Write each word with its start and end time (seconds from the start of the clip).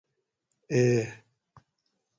اے 0.71 0.83